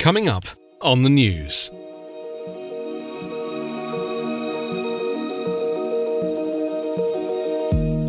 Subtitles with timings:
[0.00, 0.44] Coming up
[0.80, 1.70] on the news.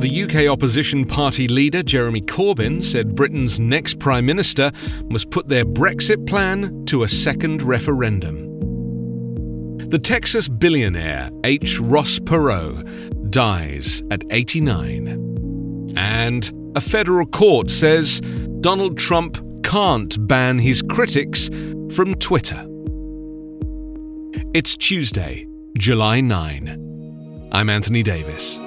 [0.00, 4.70] The UK opposition party leader Jeremy Corbyn said Britain's next Prime Minister
[5.08, 8.46] must put their Brexit plan to a second referendum.
[9.90, 11.80] The Texas billionaire H.
[11.80, 15.92] Ross Perot dies at 89.
[15.96, 18.20] And a federal court says
[18.60, 21.48] Donald Trump can't ban his critics
[21.92, 22.66] from Twitter.
[24.54, 25.46] It's Tuesday,
[25.76, 27.48] July 9.
[27.52, 28.58] I'm Anthony Davis.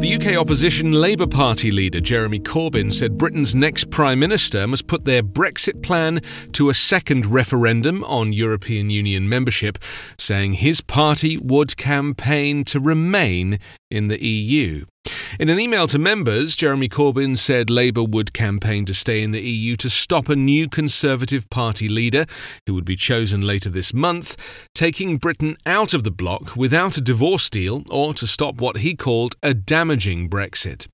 [0.00, 5.04] The UK opposition Labour Party leader Jeremy Corbyn said Britain's next Prime Minister must put
[5.04, 6.20] their Brexit plan
[6.52, 9.78] to a second referendum on European Union membership,
[10.18, 14.84] saying his party would campaign to remain in the EU.
[15.38, 19.42] In an email to members, Jeremy Corbyn said Labour would campaign to stay in the
[19.42, 22.26] EU to stop a new Conservative Party leader,
[22.66, 24.36] who would be chosen later this month,
[24.74, 28.94] taking Britain out of the bloc without a divorce deal or to stop what he
[28.94, 30.86] called a damaging Brexit.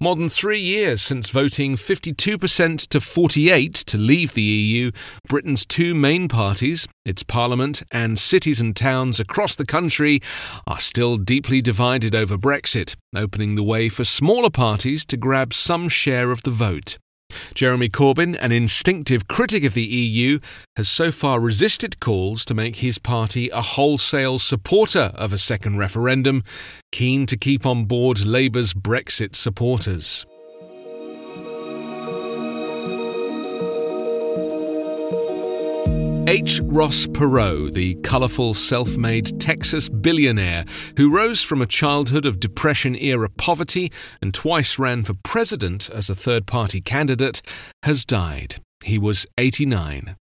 [0.00, 4.90] More than three years since voting 52% to 48 to leave the EU,
[5.28, 10.20] Britain's two main parties, its parliament and cities and towns across the country,
[10.66, 15.88] are still deeply divided over Brexit, opening the way for smaller parties to grab some
[15.88, 16.98] share of the vote.
[17.54, 20.38] Jeremy Corbyn, an instinctive critic of the EU,
[20.76, 25.78] has so far resisted calls to make his party a wholesale supporter of a second
[25.78, 26.42] referendum,
[26.92, 30.26] keen to keep on board Labour's Brexit supporters.
[36.28, 36.60] H.
[36.64, 40.66] Ross Perot, the colourful self made Texas billionaire
[40.98, 43.90] who rose from a childhood of Depression era poverty
[44.20, 47.40] and twice ran for president as a third party candidate,
[47.82, 48.56] has died.
[48.84, 50.16] He was 89.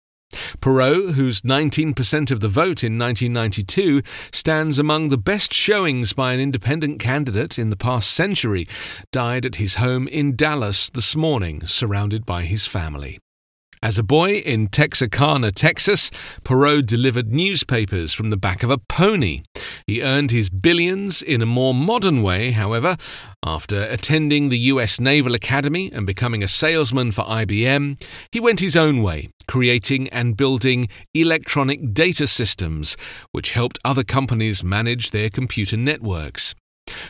[0.61, 6.39] Perot, whose 19% of the vote in 1992 stands among the best showings by an
[6.39, 8.67] independent candidate in the past century,
[9.11, 13.17] died at his home in Dallas this morning, surrounded by his family.
[13.85, 16.09] As a boy in Texarkana, Texas,
[16.43, 19.43] Perot delivered newspapers from the back of a pony.
[19.85, 22.97] He earned his billions in a more modern way, however.
[23.45, 28.01] After attending the US Naval Academy and becoming a salesman for IBM,
[28.31, 32.97] he went his own way, creating and building electronic data systems,
[33.33, 36.55] which helped other companies manage their computer networks.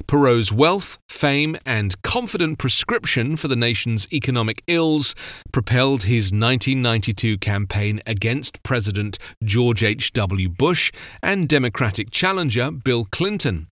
[0.08, 5.16] Perot's wealth, fame, and confident prescription for the nation's economic ills
[5.52, 10.50] propelled his 1992 campaign against President George H.W.
[10.50, 10.92] Bush
[11.22, 13.68] and Democratic challenger Bill Clinton.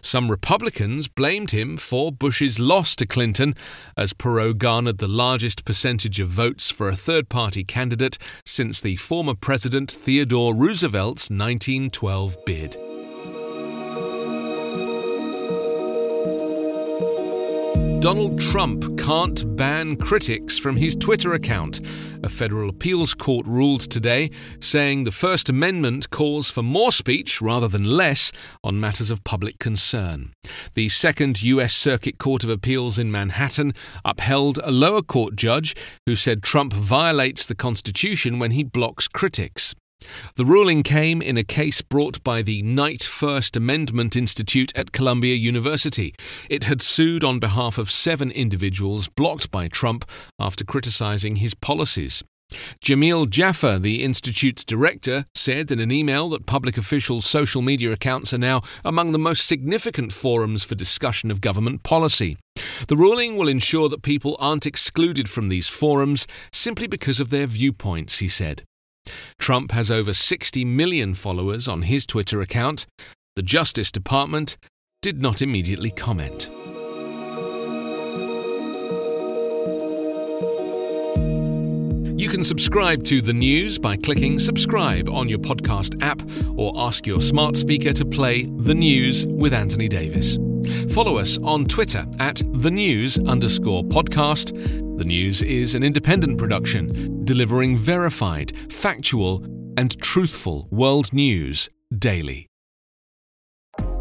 [0.00, 3.54] Some Republicans blamed him for Bush's loss to Clinton,
[3.96, 8.96] as Perot garnered the largest percentage of votes for a third party candidate since the
[8.96, 12.87] former President Theodore Roosevelt's 1912 bid.
[18.00, 21.80] Donald Trump can't ban critics from his Twitter account.
[22.22, 27.66] A federal appeals court ruled today, saying the First Amendment calls for more speech rather
[27.66, 28.30] than less
[28.62, 30.32] on matters of public concern.
[30.74, 31.74] The Second U.S.
[31.74, 33.72] Circuit Court of Appeals in Manhattan
[34.04, 35.74] upheld a lower court judge
[36.06, 39.74] who said Trump violates the Constitution when he blocks critics.
[40.36, 45.34] The ruling came in a case brought by the Knight First Amendment Institute at Columbia
[45.34, 46.14] University.
[46.48, 50.08] It had sued on behalf of seven individuals blocked by Trump
[50.38, 52.22] after criticizing his policies.
[52.82, 58.32] Jameel Jaffer, the Institute's director, said in an email that public officials' social media accounts
[58.32, 62.38] are now among the most significant forums for discussion of government policy.
[62.86, 67.46] The ruling will ensure that people aren't excluded from these forums simply because of their
[67.46, 68.62] viewpoints, he said.
[69.38, 72.86] Trump has over 60 million followers on his Twitter account.
[73.36, 74.56] The Justice Department
[75.02, 76.50] did not immediately comment.
[82.18, 86.20] You can subscribe to the news by clicking subscribe on your podcast app
[86.58, 90.36] or ask your smart speaker to play The News with Anthony Davis.
[90.90, 94.52] Follow us on Twitter at the news underscore podcast.
[94.98, 99.44] The News is an independent production delivering verified, factual,
[99.76, 102.48] and truthful world news daily.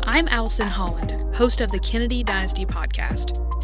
[0.04, 3.38] I'm Allison Holland, host of the Kennedy Dynasty podcast.